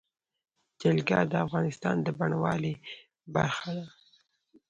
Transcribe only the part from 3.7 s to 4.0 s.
ده.